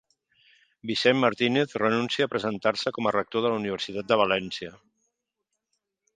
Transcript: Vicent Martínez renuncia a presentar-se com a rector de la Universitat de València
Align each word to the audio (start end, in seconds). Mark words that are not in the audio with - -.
Vicent 0.91 1.19
Martínez 1.23 1.75
renuncia 1.81 2.25
a 2.29 2.31
presentar-se 2.37 2.95
com 2.97 3.11
a 3.11 3.15
rector 3.19 3.45
de 3.47 3.53
la 3.55 3.61
Universitat 3.65 4.11
de 4.15 4.19
València 4.25 4.75